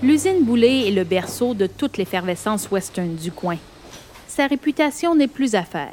L'usine 0.00 0.44
Boulay 0.44 0.86
est 0.86 0.92
le 0.92 1.02
berceau 1.02 1.54
de 1.54 1.66
toute 1.66 1.96
l'effervescence 1.96 2.70
western 2.70 3.16
du 3.16 3.32
coin. 3.32 3.56
Sa 4.28 4.46
réputation 4.46 5.16
n'est 5.16 5.26
plus 5.26 5.56
à 5.56 5.64
faire. 5.64 5.92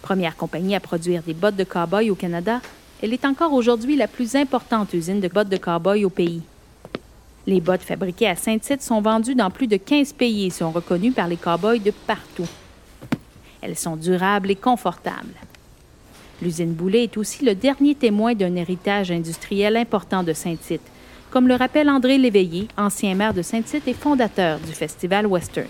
Première 0.00 0.34
compagnie 0.34 0.74
à 0.74 0.80
produire 0.80 1.22
des 1.22 1.34
bottes 1.34 1.56
de 1.56 1.64
cow-boy 1.64 2.10
au 2.10 2.14
Canada, 2.14 2.62
elle 3.02 3.12
est 3.12 3.26
encore 3.26 3.52
aujourd'hui 3.52 3.96
la 3.96 4.08
plus 4.08 4.34
importante 4.34 4.94
usine 4.94 5.20
de 5.20 5.28
bottes 5.28 5.50
de 5.50 5.58
cow-boy 5.58 6.06
au 6.06 6.08
pays. 6.08 6.40
Les 7.46 7.60
bottes 7.60 7.82
fabriquées 7.82 8.28
à 8.28 8.36
Saint-Tite 8.36 8.80
sont 8.80 9.02
vendues 9.02 9.34
dans 9.34 9.50
plus 9.50 9.66
de 9.66 9.76
15 9.76 10.14
pays 10.14 10.46
et 10.46 10.50
sont 10.50 10.70
reconnues 10.70 11.12
par 11.12 11.28
les 11.28 11.36
cow-boys 11.36 11.80
de 11.80 11.90
partout. 11.90 12.48
Elles 13.60 13.76
sont 13.76 13.96
durables 13.96 14.50
et 14.50 14.56
confortables. 14.56 15.34
L'usine 16.40 16.72
Boulet 16.72 17.04
est 17.04 17.18
aussi 17.18 17.44
le 17.44 17.54
dernier 17.54 17.94
témoin 17.94 18.34
d'un 18.34 18.56
héritage 18.56 19.10
industriel 19.10 19.76
important 19.76 20.22
de 20.22 20.32
Saint-Tite, 20.32 20.80
comme 21.32 21.48
le 21.48 21.54
rappelle 21.54 21.88
André 21.88 22.18
Léveillé, 22.18 22.68
ancien 22.76 23.14
maire 23.14 23.32
de 23.32 23.40
Saint-Tite 23.40 23.88
et 23.88 23.94
fondateur 23.94 24.58
du 24.60 24.72
Festival 24.72 25.26
Western. 25.26 25.66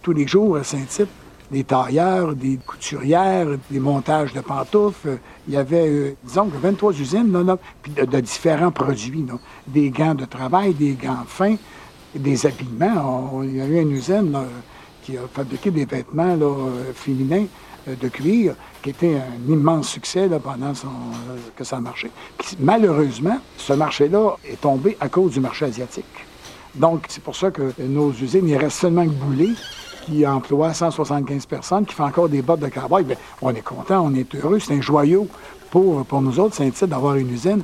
Tous 0.00 0.12
les 0.12 0.26
jours 0.28 0.56
à 0.56 0.64
Saint-Tite, 0.64 1.08
des 1.50 1.64
tailleurs, 1.64 2.36
des 2.36 2.56
couturières, 2.64 3.48
des 3.68 3.80
montages 3.80 4.32
de 4.32 4.40
pantoufles. 4.40 5.18
Il 5.48 5.54
y 5.54 5.56
avait, 5.56 5.88
euh, 5.88 6.16
disons, 6.22 6.44
23 6.46 6.92
usines 6.92 7.56
de, 7.96 8.20
différents 8.20 8.70
produits. 8.70 9.26
Des 9.66 9.90
gants 9.90 10.14
de 10.14 10.24
travail, 10.24 10.72
des 10.74 10.92
gants 10.92 11.24
fins, 11.26 11.56
des 12.14 12.46
habillements. 12.46 13.42
il 13.42 13.56
y 13.56 13.60
a 13.60 13.66
eu 13.66 13.80
une 13.80 13.90
usine 13.90 14.38
qui 15.02 15.16
a 15.16 15.22
fabriqué 15.32 15.72
des 15.72 15.84
vêtements 15.84 16.38
euh, 16.40 16.92
féminins 16.94 17.46
de 17.86 18.08
cuir, 18.08 18.54
qui 18.82 18.90
était 18.90 19.16
un 19.16 19.52
immense 19.52 19.88
succès 19.88 20.28
pendant 20.42 20.72
que 21.56 21.64
ça 21.64 21.76
a 21.76 21.80
marché. 21.80 22.10
malheureusement, 22.58 23.38
ce 23.56 23.72
marché-là 23.72 24.36
est 24.44 24.60
tombé 24.60 24.96
à 25.00 25.08
cause 25.08 25.32
du 25.32 25.40
marché 25.40 25.66
asiatique. 25.66 26.04
Donc, 26.74 27.06
c'est 27.08 27.22
pour 27.22 27.34
ça 27.34 27.50
que 27.50 27.72
nos 27.80 28.12
usines, 28.12 28.48
il 28.48 28.56
reste 28.56 28.78
seulement 28.78 29.04
que 29.04 29.10
Boulay, 29.10 29.50
qui 30.06 30.26
emploie 30.26 30.72
175 30.72 31.46
personnes, 31.46 31.84
qui 31.84 31.94
fait 31.94 32.02
encore 32.02 32.28
des 32.28 32.42
bottes 32.42 32.60
de 32.60 32.68
cowboy, 32.68 33.04
bien, 33.04 33.16
on 33.42 33.54
est 33.54 33.62
content, 33.62 34.06
on 34.06 34.14
est 34.14 34.34
heureux. 34.34 34.58
C'est 34.60 34.74
un 34.74 34.80
joyau 34.80 35.28
pour, 35.70 36.04
pour 36.04 36.22
nous 36.22 36.38
autres, 36.38 36.56
c'est 36.56 36.88
d'avoir 36.88 37.16
une 37.16 37.32
usine 37.32 37.62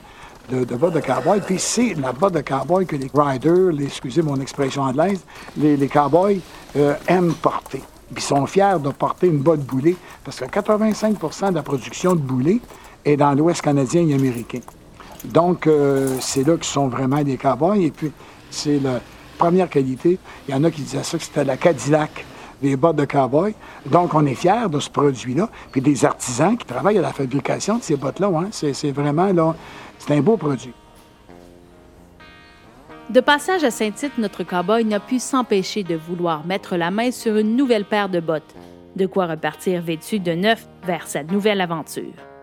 de, 0.50 0.64
bottes 0.76 0.94
de 0.94 1.00
cowboy. 1.00 1.40
Puis 1.40 1.58
c'est 1.58 1.94
la 1.94 2.12
botte 2.12 2.34
de 2.34 2.40
cowboy 2.40 2.86
que 2.86 2.96
les 2.96 3.10
riders, 3.14 3.72
les, 3.72 3.84
excusez 3.84 4.22
mon 4.22 4.40
expression 4.40 4.82
anglaise, 4.82 5.20
les, 5.56 5.76
les 5.76 5.88
cowboys 5.88 6.40
euh, 6.76 6.94
aiment 7.06 7.34
porter. 7.34 7.82
Ils 8.14 8.20
sont 8.20 8.46
fiers 8.46 8.78
de 8.82 8.90
porter 8.90 9.26
une 9.26 9.38
botte 9.38 9.60
boulet 9.60 9.96
parce 10.24 10.38
que 10.38 10.44
85% 10.44 11.50
de 11.50 11.54
la 11.54 11.62
production 11.62 12.14
de 12.14 12.20
boulet 12.20 12.60
est 13.04 13.16
dans 13.16 13.32
l'Ouest 13.34 13.62
canadien 13.62 14.06
et 14.06 14.14
américain. 14.14 14.60
Donc, 15.24 15.66
euh, 15.66 16.16
c'est 16.20 16.46
là 16.46 16.54
qu'ils 16.54 16.64
sont 16.64 16.88
vraiment 16.88 17.22
des 17.22 17.36
cowboys. 17.36 17.84
Et 17.84 17.90
puis, 17.90 18.12
c'est 18.50 18.78
la 18.78 19.00
première 19.38 19.68
qualité. 19.68 20.18
Il 20.48 20.54
y 20.54 20.58
en 20.58 20.62
a 20.64 20.70
qui 20.70 20.82
disaient 20.82 21.02
ça 21.02 21.18
que 21.18 21.24
c'était 21.24 21.44
la 21.44 21.56
Cadillac 21.56 22.24
des 22.62 22.76
bottes 22.76 22.96
de 22.96 23.04
cowboy. 23.04 23.54
Donc, 23.86 24.14
on 24.14 24.24
est 24.24 24.34
fiers 24.34 24.68
de 24.70 24.78
ce 24.80 24.90
produit-là. 24.90 25.48
Puis 25.72 25.80
des 25.80 26.04
artisans 26.04 26.56
qui 26.56 26.64
travaillent 26.64 26.98
à 26.98 27.02
la 27.02 27.12
fabrication 27.12 27.78
de 27.78 27.82
ces 27.82 27.96
bottes-là. 27.96 28.28
Hein. 28.28 28.48
C'est 28.50 28.92
vraiment, 28.92 29.32
là, 29.32 29.54
c'est 29.98 30.14
un 30.14 30.20
beau 30.20 30.36
produit. 30.36 30.72
De 33.08 33.20
passage 33.20 33.62
à 33.62 33.70
Saint-Tite, 33.70 34.18
notre 34.18 34.42
cowboy 34.42 34.84
n'a 34.84 34.98
pu 34.98 35.20
s'empêcher 35.20 35.84
de 35.84 35.94
vouloir 35.94 36.44
mettre 36.44 36.76
la 36.76 36.90
main 36.90 37.12
sur 37.12 37.36
une 37.36 37.54
nouvelle 37.54 37.84
paire 37.84 38.08
de 38.08 38.18
bottes, 38.18 38.54
de 38.96 39.06
quoi 39.06 39.26
repartir 39.26 39.80
vêtu 39.80 40.18
de 40.18 40.32
neuf 40.32 40.66
vers 40.84 41.06
sa 41.06 41.22
nouvelle 41.22 41.60
aventure. 41.60 42.35